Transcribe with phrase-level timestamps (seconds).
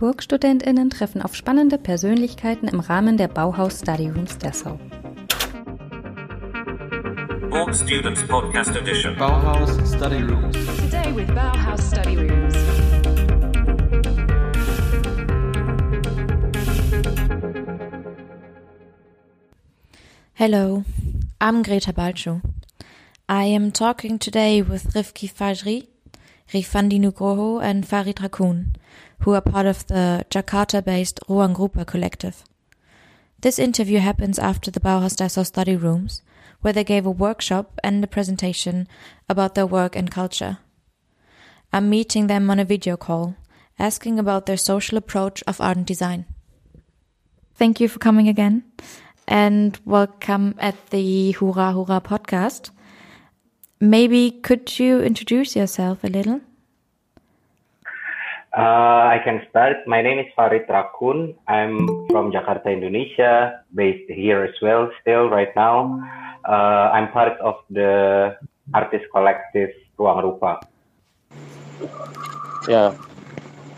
[0.00, 4.80] BurgstudentInnen treffen auf spannende Persönlichkeiten im Rahmen der Bauhaus Study Rooms Dessau.
[7.50, 9.14] Borg Students Podcast Edition.
[9.18, 10.56] Bauhaus Study Rooms.
[10.56, 12.54] Today with Bauhaus Study Rooms.
[20.32, 20.84] Hello,
[21.42, 22.40] I'm Greta Balcho.
[23.28, 25.88] I am talking today with Rifki Fajri,
[26.52, 28.74] Rifandi Nugroho, and Farid Rakun,
[29.20, 32.44] who are part of the Jakarta based Ruang Rupa collective.
[33.40, 36.22] This interview happens after the Bauhaus Dessau study rooms,
[36.60, 38.88] where they gave a workshop and a presentation
[39.28, 40.58] about their work and culture.
[41.72, 43.36] I'm meeting them on a video call,
[43.78, 46.26] asking about their social approach of art and design.
[47.54, 48.64] Thank you for coming again
[49.28, 52.70] and welcome at the Hurra Hurra podcast.
[53.80, 56.42] Maybe could you introduce yourself a little?
[58.52, 59.88] Uh, I can start.
[59.88, 61.34] My name is Farid Rakun.
[61.48, 65.96] I'm from Jakarta, Indonesia, based here as well, still right now.
[66.44, 68.36] Uh, I'm part of the
[68.74, 70.60] artist collective Ruang Rupa.
[72.68, 72.92] Yeah.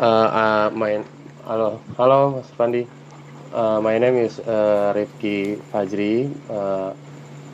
[0.00, 0.98] Uh, uh, my
[1.46, 2.88] hello, hello, Mas Fandi.
[3.54, 6.26] Uh, my name is uh, Rifki Fajri.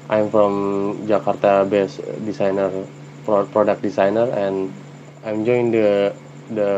[0.08, 0.52] I'm from
[1.06, 2.70] Jakarta-based designer,
[3.24, 4.72] pro- product designer, and
[5.24, 6.12] I'm joined the
[6.50, 6.70] the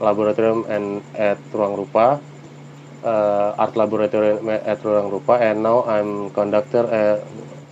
[0.00, 2.20] laboratorium and at Ruang Rupa,
[3.04, 7.18] uh, art laboratorium at Ruang Rupa, and now I'm conductor uh,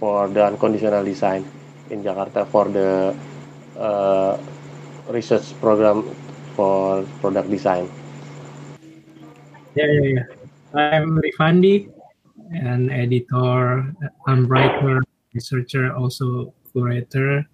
[0.00, 1.44] for the unconditional design
[1.90, 3.12] in Jakarta for the
[3.76, 4.38] uh,
[5.10, 6.08] research program
[6.56, 7.88] for product design.
[9.74, 10.24] Yeah, yeah, yeah.
[10.74, 11.90] I'm Rifandi,
[12.50, 13.94] an editor,
[14.26, 15.00] I'm writer,
[15.34, 17.46] researcher, also curator.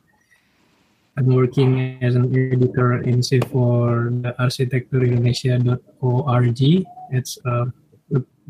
[1.16, 6.86] I'm working as an editor in for the arsitekturindonesia.org.
[7.11, 7.72] It's a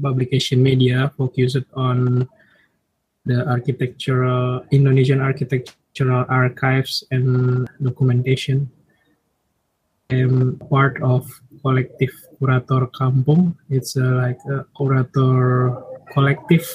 [0.03, 2.29] publication media focused on
[3.25, 8.71] the architectural Indonesian architectural archives and documentation.
[10.11, 11.27] I'm part of
[11.63, 13.57] collective Curator Kampung.
[13.71, 16.67] It's a, like a curator collective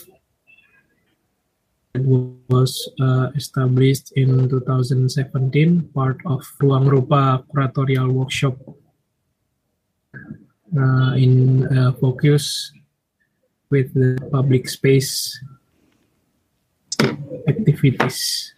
[1.93, 2.03] it
[2.47, 8.55] was uh, established in 2017, part of Ruang Rupa Curatorial Workshop
[10.15, 12.71] uh, in uh, focus
[13.69, 15.35] with the public space
[17.47, 18.53] activities.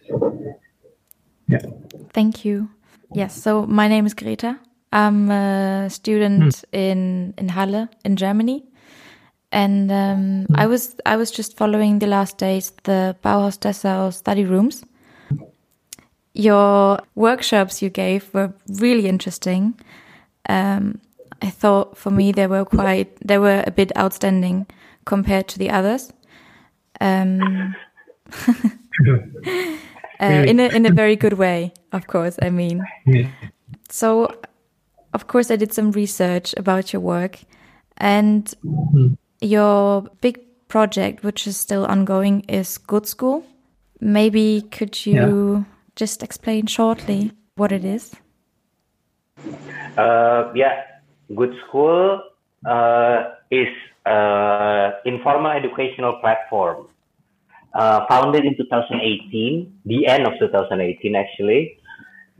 [1.48, 1.66] Yeah.
[2.12, 2.70] Thank you.
[3.12, 4.58] Yes, so my name is Greta.
[4.92, 8.62] I'm a student in in Halle in Germany,
[9.54, 14.44] and um, I was I was just following the last days the Bauhaus Dessau study
[14.44, 14.84] rooms.
[16.34, 19.78] Your workshops you gave were really interesting.
[20.48, 21.00] Um,
[21.40, 24.66] I thought for me they were quite they were a bit outstanding
[25.04, 26.12] compared to the others.
[27.00, 27.76] Um,
[30.20, 32.36] uh, in a in a very good way, of course.
[32.42, 32.84] I mean,
[33.88, 34.34] so
[35.12, 37.38] of course I did some research about your work
[37.98, 38.52] and
[39.44, 43.44] your big project, which is still ongoing, is Gudskul.
[44.00, 45.66] Maybe could you
[45.96, 48.14] just explain shortly what it is?
[49.96, 50.82] Uh, yeah,
[51.34, 52.20] Good School
[52.66, 53.68] uh, is
[54.06, 56.88] an informal educational platform
[57.74, 61.78] uh, founded in 2018, the end of 2018 actually.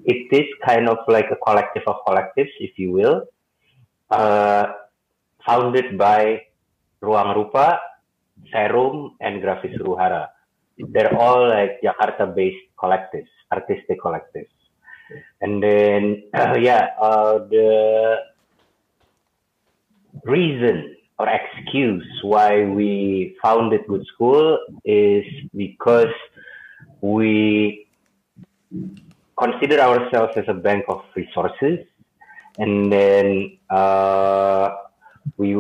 [0.05, 3.23] It is kind of like a collective of collectives, if you will,
[4.11, 4.67] uh,
[5.47, 6.43] founded by
[7.03, 7.81] Ruang Rupa,
[8.53, 10.31] Serrum, and Grafis Huru Hara.
[10.79, 14.51] They're all like Jakarta-based collectives, artistic collectives.
[15.41, 18.19] And then, yeah, uh, the
[20.25, 25.25] reason or excuse why we founded Good School is
[25.55, 26.13] because
[27.01, 27.87] we
[29.39, 31.87] consider ourselves as a bank of resources,
[32.59, 34.71] and then uh,
[35.37, 35.55] we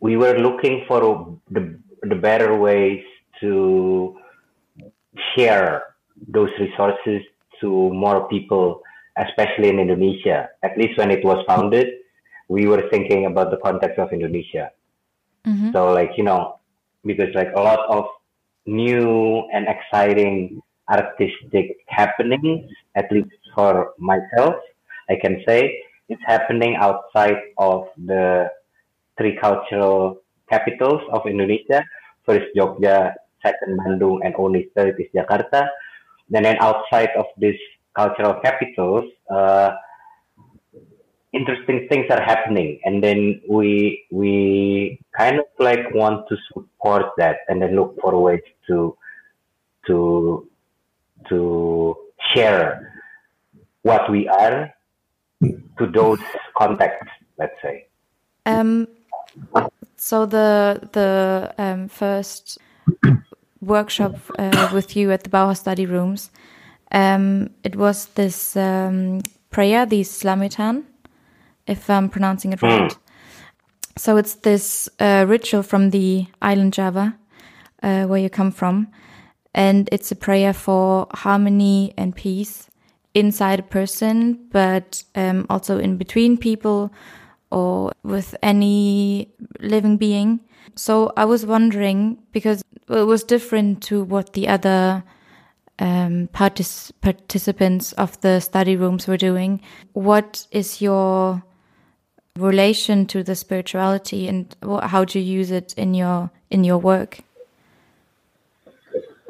[0.00, 3.02] we were looking for the the better ways
[3.40, 4.16] to
[5.34, 5.94] share
[6.28, 7.22] those resources
[7.60, 8.82] to more people,
[9.18, 10.48] especially in Indonesia.
[10.62, 11.88] At least when it was founded,
[12.48, 14.70] we were thinking about the context of Indonesia.
[15.46, 15.72] Mm-hmm.
[15.72, 16.60] So, like, you know,
[17.04, 18.04] because like a lot of
[18.66, 20.60] new and exciting
[20.90, 24.54] artistic happenings, at least for myself,
[25.10, 28.50] I can say it's happening outside of the
[29.18, 31.84] three cultural capitals of Indonesia.
[32.24, 33.12] First Jogja,
[33.42, 35.68] second Bandung, and only third is Jakarta.
[36.32, 37.58] And then outside of these
[37.96, 39.76] cultural capitals, uh,
[41.32, 47.38] interesting things are happening and then we we kind of like want to support that
[47.48, 48.96] and then look for ways to
[49.86, 50.48] to
[51.28, 51.94] to
[52.32, 53.04] share
[53.82, 54.72] what we are
[55.78, 56.20] to those
[56.56, 57.84] contexts let's say
[58.48, 58.88] Um,
[59.96, 62.58] so the the um, first
[63.60, 66.30] workshop uh, with you at the Bauhaus study rooms,
[66.92, 69.20] um, it was this um,
[69.50, 70.84] prayer, the Slamitan,
[71.66, 72.96] if I'm pronouncing it right.
[73.96, 77.16] So it's this uh, ritual from the island Java,
[77.82, 78.88] uh, where you come from,
[79.54, 82.70] and it's a prayer for harmony and peace
[83.14, 86.92] inside a person, but um, also in between people
[87.50, 89.28] or with any
[89.60, 90.40] living being.
[90.74, 95.02] So I was wondering because it was different to what the other
[95.78, 99.60] um, partic- participants of the study rooms were doing.
[99.92, 101.42] What is your
[102.36, 106.78] relation to the spirituality, and wh- how do you use it in your in your
[106.78, 107.20] work?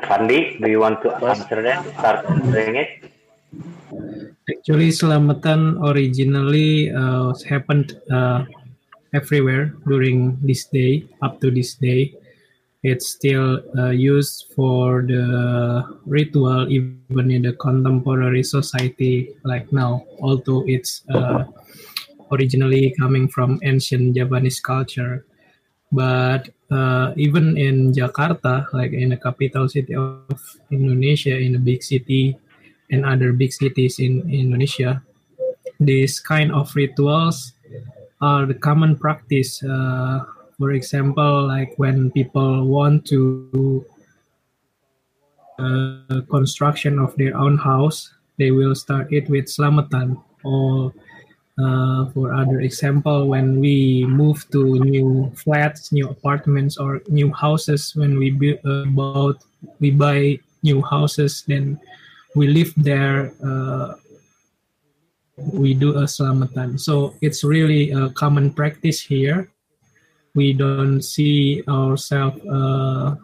[0.03, 2.98] Fandi, do you want to answer that start answering it
[4.69, 8.45] Actually, Selamatan originally uh, happened uh,
[9.17, 12.13] everywhere during this day, up to this day.
[12.85, 20.69] It's still uh, used for the ritual, even in the contemporary society like now, although
[20.69, 21.49] it's uh,
[22.31, 25.25] originally coming from ancient Javanese culture.
[25.91, 30.29] But uh, even in Jakarta, like in the capital city of
[30.69, 32.37] Indonesia, in a big city,
[32.91, 35.03] and other big cities in Indonesia,
[35.81, 37.53] these kind of rituals
[38.21, 39.63] are the common practice.
[39.63, 40.25] Uh,
[40.59, 43.85] for example, like when people want to
[45.59, 50.23] uh, construction of their own house, they will start it with selamatan.
[50.45, 50.93] Or
[51.59, 57.95] uh, for other example, when we move to new flats, new apartments, or new houses,
[57.95, 59.43] when we build, uh, bought,
[59.81, 61.79] we buy new houses, then
[62.39, 63.99] we live there uh,
[65.39, 69.51] we do a selamatan so it's really a common practice here.
[70.35, 73.17] We don't see ourselves uh,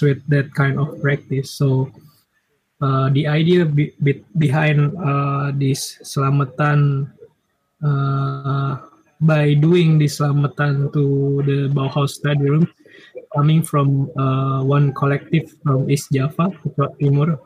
[0.00, 1.52] with that kind of practice.
[1.52, 1.90] So
[2.80, 7.12] uh, the idea be, be, behind uh, this selamatan
[7.84, 8.76] uh,
[9.20, 12.68] by doing this selamatan to the Bauhaus study room
[13.34, 16.52] coming from uh, one collective from East Java,
[17.00, 17.38] Timur,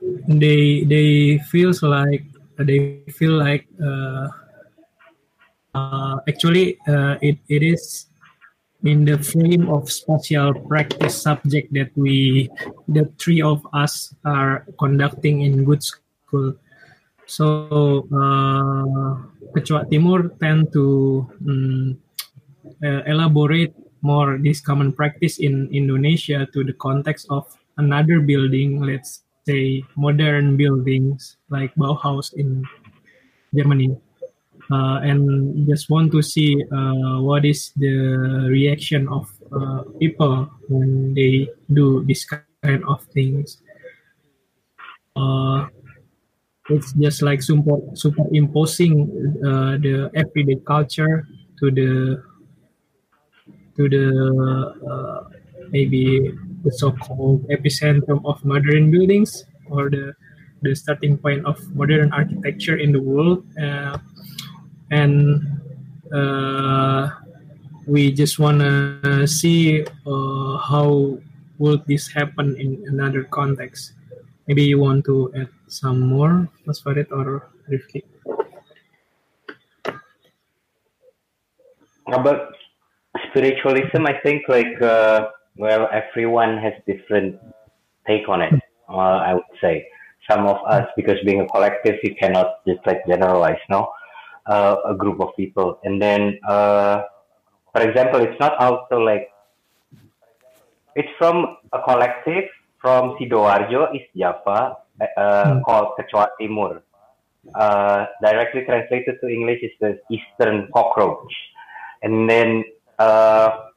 [0.00, 2.24] they they feels like
[2.58, 4.28] they feel like uh,
[5.74, 8.06] uh, actually uh, it, it is
[8.84, 12.48] in the frame of spatial practice subject that we
[12.86, 16.54] the three of us are conducting in Gudskul.
[17.26, 19.18] So uh,
[19.52, 21.98] Kecoa Timur tend to um,
[22.82, 29.27] uh, elaborate more this common practice in Indonesia to the context of another building let's
[29.48, 32.68] say modern buildings like Bauhaus in
[33.56, 33.96] Germany,
[34.68, 37.96] uh, and just want to see uh, what is the
[38.52, 43.64] reaction of uh, people when they do this kind of things.
[45.16, 45.66] Uh,
[46.68, 49.08] it's just like super superimposing
[49.40, 51.24] uh, the everyday culture
[51.56, 52.20] to the
[53.80, 54.06] to the
[54.84, 55.24] uh,
[55.72, 60.14] maybe the so-called epicentrum of modern buildings or the
[60.62, 63.46] the starting point of modern architecture in the world.
[63.54, 63.98] Uh,
[64.90, 65.38] and
[66.10, 67.10] uh,
[67.86, 71.18] we just want to see uh, how
[71.58, 73.92] would this happen in another context.
[74.48, 76.48] Maybe you want to add some more
[76.82, 78.02] Farid or Rifki?
[82.08, 82.58] About
[83.30, 87.38] spiritualism i think like uh, well everyone has different
[88.06, 88.54] take on it
[88.88, 89.86] uh, i would say
[90.30, 93.90] some of us because being a collective you cannot just like generalize no
[94.46, 97.02] uh, a group of people and then uh,
[97.72, 99.28] for example it's not also like
[100.94, 102.48] it's from a collective
[102.80, 104.78] from Sidoarjo, East Java,
[105.16, 106.82] uh, called Kecoa Timur.
[107.54, 111.32] Uh, directly translated to English is the Eastern cockroach.
[112.02, 112.64] And then
[112.98, 113.67] uh,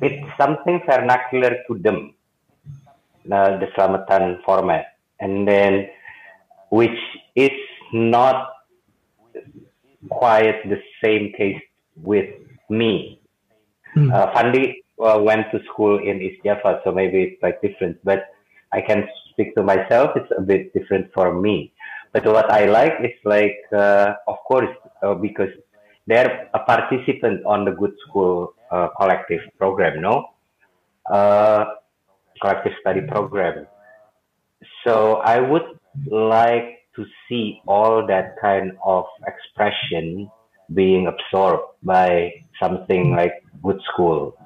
[0.00, 2.14] it's something vernacular to them,
[3.30, 4.86] uh, the Selamatan format.
[5.20, 5.88] And then,
[6.70, 6.98] which
[7.34, 7.50] is
[7.92, 8.50] not
[10.10, 11.60] quite the same case
[11.96, 12.28] with
[12.68, 13.20] me.
[13.96, 17.96] Uh, Fandi uh, went to school in East Java, so maybe it's like different.
[18.02, 18.26] But
[18.72, 21.72] I can speak to myself; it's a bit different for me.
[22.12, 24.70] but what I like is like, uh, of course,
[25.02, 25.50] uh, because
[26.06, 30.14] they're a participant on the Good School uh, collective program, no?
[31.10, 31.64] Uh,
[32.40, 33.66] collective study program.
[34.84, 35.68] So I would
[36.10, 40.30] like to see all that kind of expression
[40.72, 44.36] being absorbed by something like Good School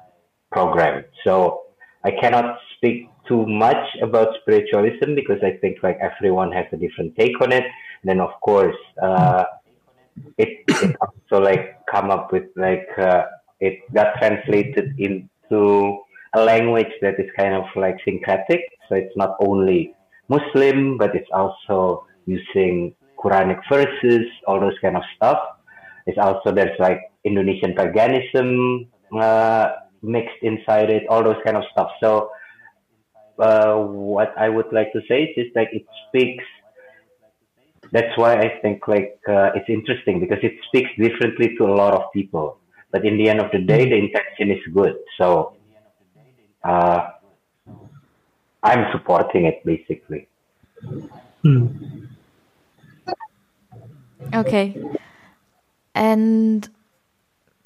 [0.51, 1.05] program.
[1.23, 1.63] So
[2.03, 7.15] I cannot speak too much about spiritualism because I think like everyone has a different
[7.15, 7.63] take on it.
[8.01, 9.43] And then of course, uh,
[10.37, 13.23] it, it also like come up with like uh,
[13.59, 15.99] it got translated into
[16.35, 18.61] a language that is kind of like syncretic.
[18.87, 19.93] So it's not only
[20.29, 25.39] Muslim, but it's also using Quranic verses, all those kind of stuff.
[26.05, 28.87] It's also there's like Indonesian paganism
[29.19, 29.69] uh,
[30.01, 31.89] mixed inside it, all those kind of stuff.
[32.01, 32.29] So
[33.39, 36.43] uh, what I would like to say is like it speaks.
[37.91, 41.93] That's why I think like uh, it's interesting because it speaks differently to a lot
[41.93, 42.59] of people.
[42.91, 44.95] But in the end of the day, the intention is good.
[45.17, 45.55] So
[46.63, 47.09] uh,
[48.63, 50.27] I'm supporting it basically.
[51.43, 51.67] Hmm.
[54.33, 54.75] Okay.
[55.95, 56.67] And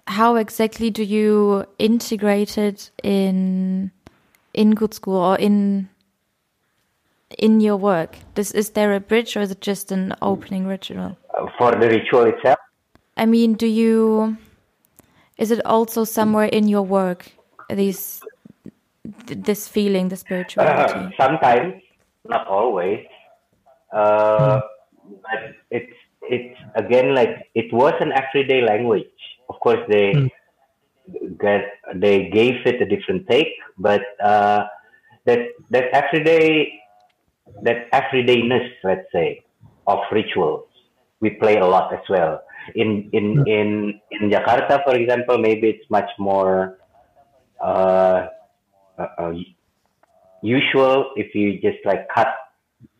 [0.07, 3.91] how exactly do you integrate it in
[4.53, 5.89] in Gudskul or in
[7.37, 8.17] in your work?
[8.35, 11.17] This is there a bridge or is it just an opening ritual?
[11.37, 12.59] Uh, for the ritual itself,
[13.17, 14.37] I mean, do you
[15.37, 17.31] is it also somewhere in your work
[17.69, 18.25] these
[19.27, 20.17] th- this feeling, the
[20.57, 21.13] Uh, spirituality?
[21.19, 21.81] sometimes,
[22.25, 23.05] not always.
[23.93, 24.59] Uh,
[25.23, 29.11] but it's it's again like it was an everyday language.
[29.49, 30.29] Of course, they Mm.
[31.39, 31.63] get
[31.95, 34.65] they gave it a different take, but uh,
[35.25, 35.39] that
[35.71, 36.79] that everyday
[37.63, 39.43] that everydayness, let's say,
[39.87, 40.65] of rituals,
[41.21, 42.41] we play a lot as well.
[42.75, 46.79] In in in in Jakarta, for example, maybe it's much more.
[47.61, 48.27] Uh,
[48.99, 49.33] uh, uh,
[50.43, 52.27] usual if you just like cut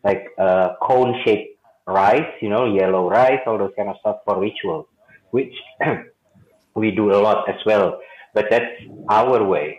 [0.02, 4.40] like uh, cone shaped rice, you know, yellow rice, all those kind of stuff for
[4.40, 4.86] rituals,
[5.30, 5.54] which
[6.74, 8.00] we do a lot as well.
[8.32, 8.74] But that's
[9.08, 9.78] our way.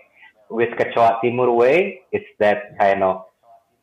[0.50, 3.26] With Kecoa Timur way, it's that kind of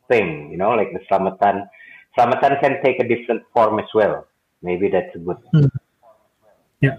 [0.07, 1.67] thing, you know, like the Slamatan.
[2.17, 4.25] Slamatan can take a different form as well.
[4.61, 5.37] Maybe that's a good
[6.83, 6.97] Yeah.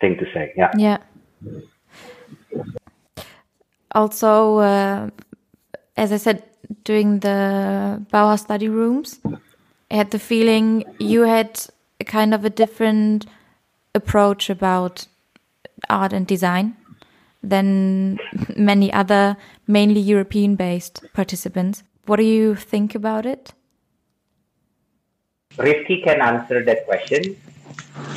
[0.00, 0.52] thing to say.
[0.56, 0.72] Yeah.
[0.76, 0.98] Yeah.
[3.92, 5.10] Also, uh,
[5.96, 6.42] as I said,
[6.84, 9.20] during the Bauhaus study rooms,
[9.90, 11.60] I had the feeling you had
[12.00, 13.26] a kind of a different
[13.94, 15.06] approach about
[15.88, 16.76] art and design
[17.42, 18.18] than
[18.56, 21.84] many other, mainly European based participants.
[22.06, 23.52] What do you think about it?
[25.56, 27.36] Rifki can answer that question,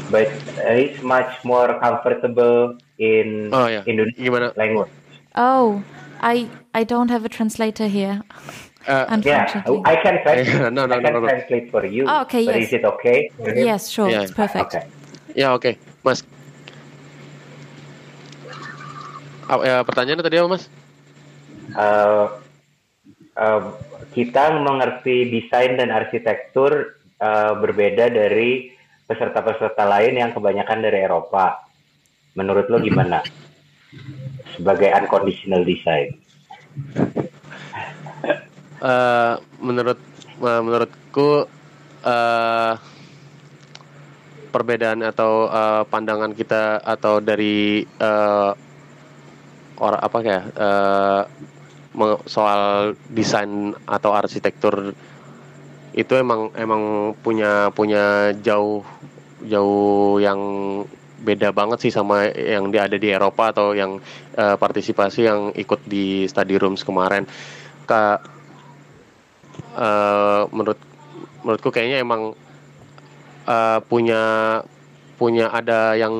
[0.09, 0.27] but
[0.73, 4.47] he's much more comfortable in Oh ya, Indonesian gimana?
[4.57, 4.89] language.
[5.35, 5.81] Oh,
[6.19, 8.21] I I don't have a translator here,
[8.89, 9.45] Eh, Yeah.
[9.85, 10.71] I can translate.
[10.73, 11.27] No, no, I can no, no, no.
[11.29, 12.07] translate for you.
[12.07, 12.71] Oh, okay, But yes.
[12.71, 13.29] is it okay?
[13.55, 14.23] Yes, sure, Yeah.
[14.25, 14.73] it's perfect.
[14.73, 14.83] Okay.
[15.37, 16.23] Ya oke, Mas.
[19.49, 20.63] Ah, ya, pertanyaannya tadi apa, Mas?
[21.73, 22.25] Uh,
[23.37, 23.61] uh,
[24.13, 28.73] kita mengerti desain dan arsitektur uh, berbeda dari
[29.09, 31.65] peserta-peserta lain yang kebanyakan dari Eropa.
[32.37, 33.25] Menurut lo gimana?
[34.53, 36.13] Sebagai unconditional design.
[38.79, 39.97] Eh, menurut
[40.45, 41.49] eh, menurutku
[42.05, 42.73] eh
[44.53, 48.51] perbedaan atau eh, pandangan kita atau dari eh
[49.79, 51.21] orang apa eh,
[51.97, 54.93] me- soal desain atau arsitektur
[55.93, 58.85] itu emang emang punya punya jauh
[59.45, 60.39] jauh yang
[61.19, 63.99] beda banget sih sama yang di- ada di Eropa atau yang
[64.39, 67.27] eh, partisipasi yang ikut di study rooms kemarin.
[67.83, 68.19] Kak
[69.75, 70.79] eh, menurut
[71.43, 72.35] menurutku kayaknya emang
[73.47, 74.23] eh, punya
[75.19, 76.15] punya ada yang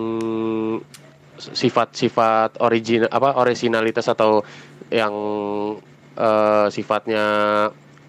[1.39, 4.43] sifat-sifat origin apa originalitas atau
[4.91, 5.15] yang
[6.19, 7.25] eh, sifatnya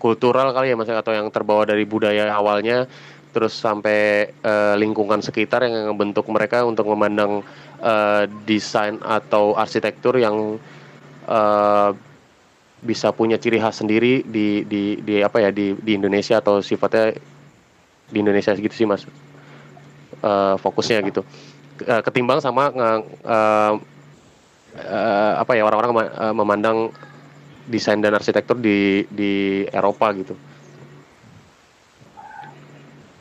[0.00, 2.88] kultural kali ya mas atau yang terbawa dari budaya awalnya
[3.30, 7.46] terus sampai eh, lingkungan sekitar yang membentuk mereka untuk memandang
[7.78, 10.58] eh, desain atau arsitektur yang
[11.28, 11.90] eh,
[12.80, 17.12] bisa punya ciri khas sendiri di di di apa ya di di Indonesia atau sifatnya
[18.08, 19.04] di Indonesia gitu sih mas.
[20.20, 21.22] Eh, fokusnya gitu.
[21.80, 23.74] Ketimbang sama eh,
[24.80, 26.90] eh, apa ya orang-orang mema- memandang
[27.68, 30.36] desain dan arsitektur di di Eropa gitu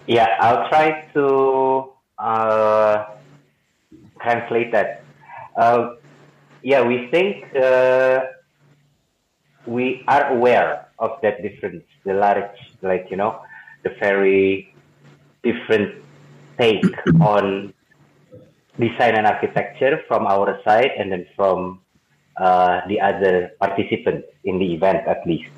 [0.10, 3.14] Yeah, I'll try to uh,
[4.18, 5.06] translate that.
[5.56, 6.02] Uh,
[6.64, 8.26] yeah, we think uh,
[9.68, 13.40] we are aware of that difference, the large, like, you know,
[13.84, 14.74] the very
[15.44, 15.94] different
[16.58, 16.84] take
[17.22, 17.72] on
[18.80, 21.82] design and architecture from our side and then from
[22.40, 25.52] uh, the other participants in the event, at least,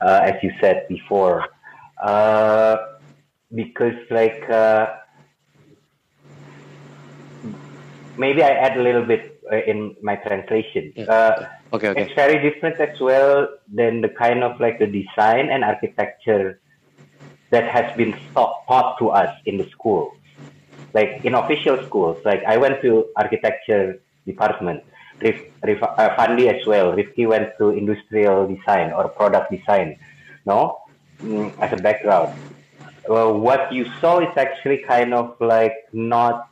[0.00, 1.46] uh, as you said before.
[2.02, 2.76] Uh,
[3.54, 4.86] because, like, uh,
[8.16, 10.92] maybe I add a little bit uh, in my translation.
[10.96, 11.04] Yeah.
[11.04, 12.02] Uh, Okay, okay.
[12.02, 16.60] It's very different as well than the kind of like the design and architecture
[17.48, 20.12] that has been taught, taught to us in the schools.
[20.92, 24.84] Like in official schools, like I went to architecture department.
[25.22, 26.92] Rif, Rif, uh, Fandi as well.
[26.92, 29.98] Rifki went to industrial design or product design.
[30.44, 30.82] No,
[31.22, 32.34] mm, as a background.
[33.08, 36.48] Well, what you saw is actually kind of like not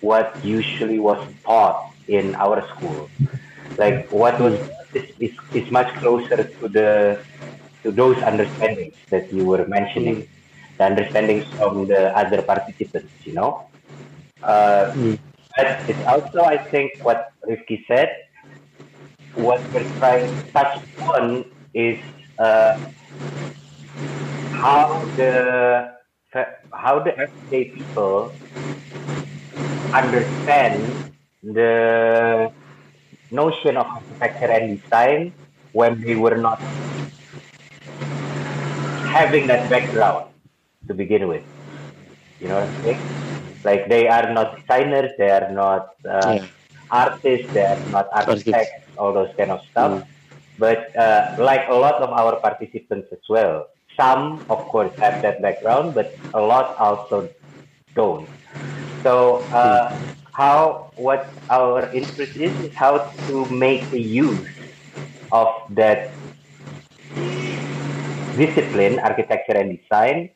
[0.00, 3.10] what usually was taught in our school.
[3.76, 4.58] Like what was
[4.94, 7.20] is, is, is much closer to the
[7.82, 10.28] to those understandings that you were mentioning,
[10.78, 13.12] the understandings from the other participants.
[13.24, 13.66] You know,
[14.42, 14.94] uh,
[15.58, 18.10] but it's also I think what Rifki said.
[19.34, 20.74] What we're trying to touch
[21.16, 21.98] on is
[22.38, 22.70] uh,
[24.50, 25.94] how the
[26.72, 28.38] how the everyday people
[29.94, 30.98] understand
[31.42, 32.50] the
[33.30, 33.86] notion of
[34.20, 35.34] architecture and design
[35.72, 36.60] when they were not
[39.02, 40.30] having that background
[40.88, 41.44] to begin with.
[42.40, 43.02] You know what I'm saying?
[43.64, 46.48] Like they are not designers, they are not uh, Yeah.
[46.90, 49.92] artists, they are not architects, all those kind of stuff.
[50.58, 53.66] But uh, like a lot of our participants as well,
[53.98, 57.30] some of course have that background, but a lot also
[57.94, 58.30] don't.
[59.04, 59.90] So uh,
[60.32, 64.48] how what our interest is is how to make a use
[65.30, 65.98] of that
[68.36, 70.30] discipline, architecture and design,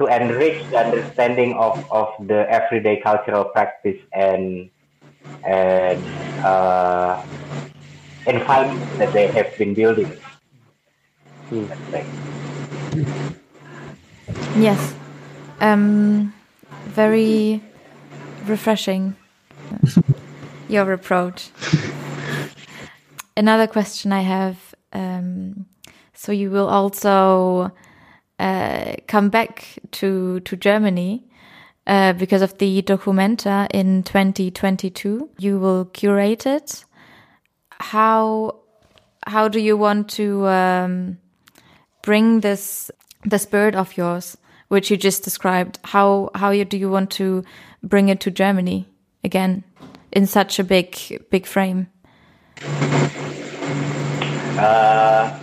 [0.00, 4.70] to enrich the understanding of, of the everyday cultural practice and
[5.44, 6.02] and
[6.44, 7.22] uh,
[8.26, 10.16] environment that they have been building.
[11.50, 12.06] That's right.
[14.56, 14.94] Yes.
[15.60, 16.32] Um,
[16.86, 17.62] very
[18.46, 19.16] refreshing,
[20.68, 21.50] your approach.
[23.36, 24.56] Another question I have
[24.92, 25.66] um,
[26.20, 27.72] so you will also
[28.40, 31.24] uh, come back to, to Germany.
[31.86, 36.84] Uh, because of the Documenta in 2022, you will curate it.
[37.70, 38.56] How
[39.26, 41.18] how do you want to um,
[42.02, 42.90] bring this
[43.24, 44.36] the spirit of yours,
[44.68, 45.78] which you just described?
[45.82, 47.44] How how you, do you want to
[47.82, 48.86] bring it to Germany
[49.24, 49.64] again
[50.12, 50.96] in such a big
[51.30, 51.88] big frame?
[54.58, 55.38] Uh,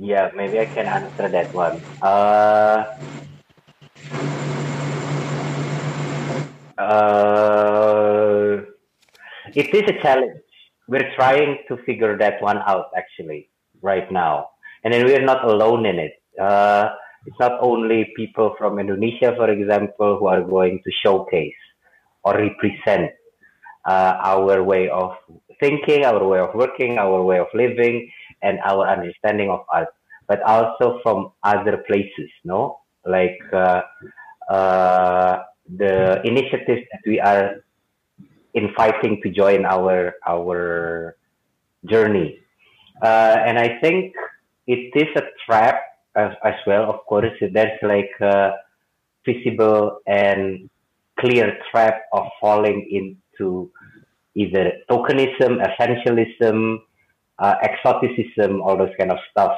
[0.00, 1.80] yeah, maybe I can answer that one.
[2.02, 2.98] Uh,
[6.78, 8.62] uh,
[9.54, 10.40] it is a challenge.
[10.88, 13.50] We're trying to figure that one out actually
[13.82, 14.50] right now,
[14.82, 16.20] and then we're not alone in it.
[16.38, 16.90] Uh,
[17.26, 21.54] it's not only people from Indonesia, for example, who are going to showcase
[22.22, 23.12] or represent
[23.86, 25.12] uh, our way of
[25.60, 28.10] thinking, our way of working, our way of living,
[28.42, 29.88] and our understanding of art,
[30.26, 32.80] but also from other places, no?
[33.04, 33.82] Like uh,
[34.48, 35.42] uh,
[35.76, 37.64] the initiatives that we are
[38.54, 41.16] inviting to join our our
[41.84, 42.38] journey,
[43.02, 44.14] uh, and I think
[44.66, 45.82] it is a trap
[46.16, 46.88] as, as well.
[46.90, 48.52] Of course, there's like a
[49.26, 50.70] visible and
[51.18, 53.70] clear trap of falling into
[54.34, 56.78] either tokenism, essentialism,
[57.38, 59.56] uh, exoticism, all those kind of stuff.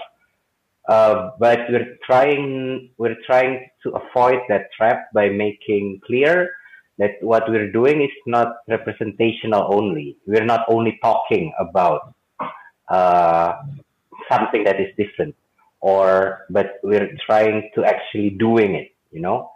[0.88, 6.50] Uh, but we're trying we're trying to avoid that trap by making clear
[6.98, 10.16] that what we're doing is not representational only.
[10.26, 12.14] We're not only talking about
[12.88, 13.54] uh,
[14.30, 15.34] something that is different,
[15.80, 18.92] or but we're trying to actually doing it.
[19.10, 19.50] You know,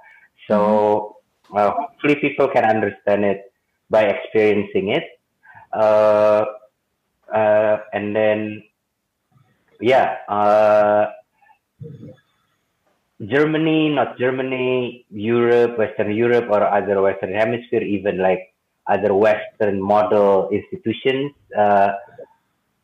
[0.48, 1.16] so
[1.54, 3.52] uh, hopefully people can understand it
[3.88, 5.04] by experiencing it.
[5.72, 6.44] Uh,
[7.34, 8.62] uh, and then,
[9.80, 11.06] yeah, uh,
[13.20, 18.54] Germany, not Germany, Europe, Western Europe, or other Western Hemisphere, even like
[18.86, 21.32] other Western model institutions.
[21.56, 21.92] Uh,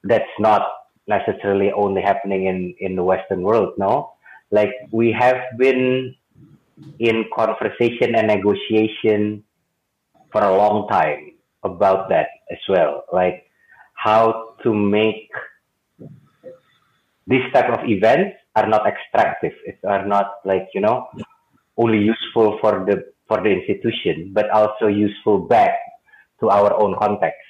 [0.04, 0.68] that's not
[1.06, 3.74] necessarily only happening in in the Western world.
[3.78, 4.12] No,
[4.50, 6.14] like we have been
[6.98, 9.42] in conversation and negotiation
[10.30, 11.32] for a long time
[11.64, 13.04] about that as well.
[13.12, 13.48] Like
[14.06, 15.26] how to make
[17.26, 19.52] these type of events are not extractive.
[19.66, 21.10] It are not like, you know,
[21.76, 25.74] only useful for the for the institution, but also useful back
[26.38, 27.42] to our own context.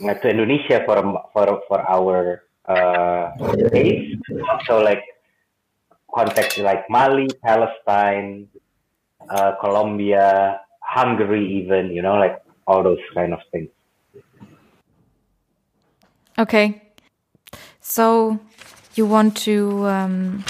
[0.00, 1.04] To Indonesia for
[1.36, 3.36] for for our uh,
[3.68, 4.16] case,
[4.48, 5.04] also like
[6.08, 8.48] context like Mali, Palestine,
[9.28, 13.75] uh, Colombia, Hungary, even you know, like all those kind of things.
[16.38, 16.82] Okay.
[17.80, 18.38] So
[18.94, 20.44] you want to um,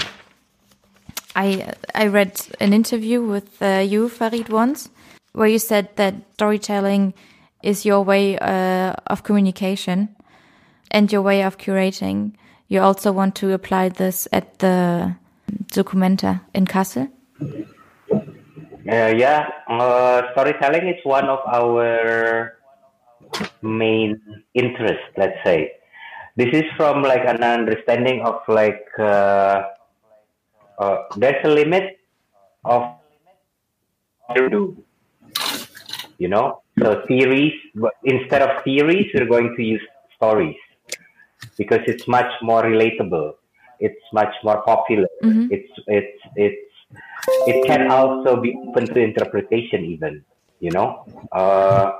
[1.35, 4.89] I I read an interview with uh, you Farid once
[5.33, 7.13] where you said that storytelling
[7.61, 10.09] is your way uh, of communication
[10.89, 12.33] and your way of curating.
[12.67, 15.15] You also want to apply this at the
[15.71, 17.09] Documenta in Kassel?
[18.89, 22.56] Uh, yeah, uh, storytelling is one of our
[23.61, 24.21] main
[24.53, 25.71] interest, let's say.
[26.35, 29.63] This is from like an understanding of like uh,
[30.79, 31.97] uh, there's a limit
[32.65, 32.83] of
[34.35, 34.83] to do,
[36.17, 36.61] you know.
[36.81, 39.81] So theories, but instead of theories, we're going to use
[40.15, 40.55] stories
[41.57, 43.33] because it's much more relatable.
[43.79, 45.07] It's much more popular.
[45.23, 45.47] Mhm.
[45.51, 46.67] It's it's it's
[47.47, 50.23] it can also be open to interpretation even
[50.59, 51.91] you know uh,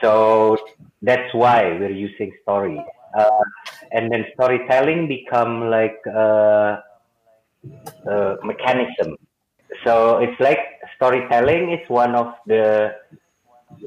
[0.00, 0.56] so
[1.02, 2.80] that's why we're using story.
[3.16, 3.44] uh,
[3.92, 6.76] and then storytelling become like uh,
[8.06, 9.16] a mechanism.
[9.84, 10.58] So it's like
[10.96, 12.94] storytelling is one of the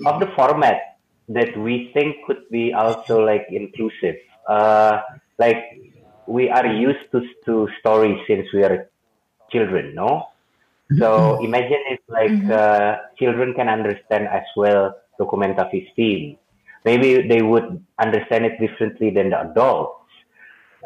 [0.06, 0.98] of the format
[1.30, 4.16] that we think could be also like inclusive.
[4.48, 5.02] Uh,
[5.38, 5.64] like
[6.28, 8.90] we are used to, to stories since we are
[9.52, 10.28] children no?
[10.98, 16.38] So imagine if like uh, children can understand as well documenta 15
[16.90, 17.70] maybe they would
[18.06, 20.02] understand it differently than the adults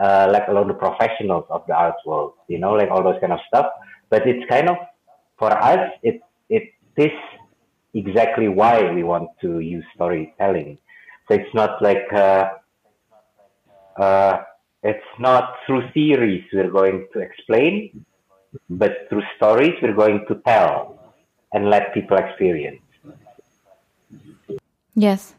[0.03, 3.33] uh, like along the professionals of the arts world you know like all those kind
[3.33, 3.67] of stuff.
[4.09, 4.77] But it's kind of
[5.39, 7.11] for us it it is
[7.93, 10.77] exactly why we want to use storytelling.
[11.27, 12.49] So it's not like uh,
[13.99, 14.43] uh,
[14.83, 18.05] it's not through theories we're going to explain
[18.69, 20.99] but through stories we're going to tell
[21.53, 22.84] and let people experience
[24.95, 25.33] Yes.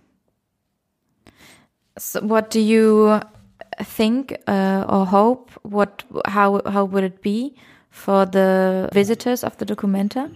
[1.98, 3.20] So what do you
[3.82, 5.50] think uh, or hope?
[5.62, 7.56] What how how would it be
[7.90, 10.30] for the visitors of the Documenta?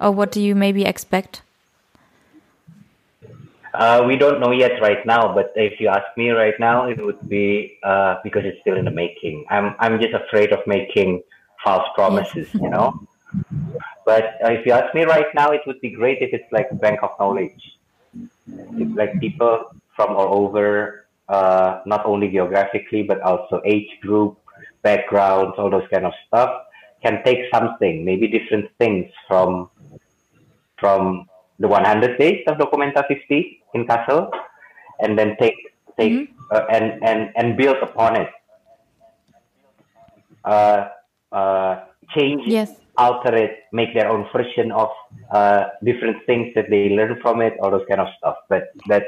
[0.00, 1.42] Or what do you maybe expect?
[3.74, 7.02] uh, we don't know yet right now but if you ask me right now it
[7.02, 11.22] would be uh, because it's still in the making i'm i'm just afraid of making
[11.64, 12.92] false promises you know
[14.04, 16.68] but uh, if you ask me right now it would be great if it's like
[16.70, 17.62] a bank of knowledge
[18.82, 19.64] if like people
[19.96, 24.38] from all over uh, not only geographically but also age group
[24.82, 26.50] backgrounds all those kind of stuff
[27.02, 29.68] can take something maybe different things from
[30.78, 31.26] from
[31.62, 34.30] the 100 days of Documenta 15 in Kassel,
[35.00, 35.54] and then take
[35.96, 38.30] take uh, and and and build upon it.
[40.44, 40.88] Uh,
[41.30, 41.84] uh,
[42.14, 42.81] change, Yes.
[42.96, 44.90] Alter it, make their own version of
[45.30, 48.36] uh, different things that they learn from it, all those kind of stuff.
[48.48, 49.04] But that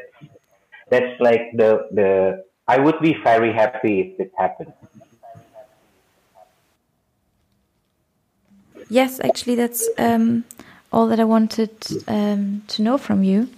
[0.90, 2.44] that's like the the.
[2.66, 4.72] I would be very happy if it happened.
[8.88, 10.44] Yes, actually, that's um,
[10.92, 11.70] all that I wanted
[12.08, 13.48] um, to know from you.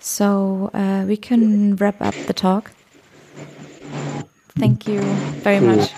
[0.00, 2.70] So uh, we can wrap up the talk.
[4.58, 5.00] Thank you
[5.42, 5.92] very much.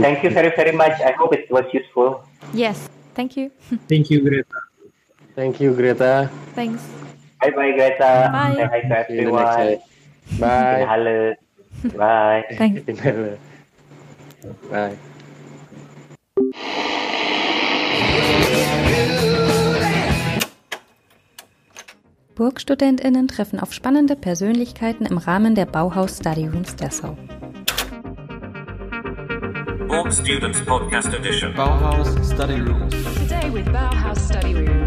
[0.00, 1.00] Thank you very very much.
[1.00, 2.24] I hope it was useful.
[2.54, 3.50] Yes, thank you.
[3.88, 4.60] Thank you, Greta.
[5.34, 6.30] Thank you, Greta.
[6.54, 6.82] Thanks.
[7.40, 8.30] Bye bye Greta.
[8.32, 8.54] Bye.
[8.56, 9.56] Say hi to the next everyone.
[9.56, 9.80] day.
[10.38, 10.86] Bye.
[10.88, 11.34] Hello.
[11.96, 12.44] Bye.
[12.56, 12.80] Thanks.
[14.70, 14.96] Bye.
[22.34, 27.16] BurgstudentInnen treffen auf spannende Persönlichkeiten im Rahmen der Bauhaus Study Rooms Dessau.
[29.92, 31.52] Burg Students Podcast Edition.
[31.52, 32.94] Bauhaus Study Rooms.
[33.18, 34.81] Today with Bauhaus Study Rooms.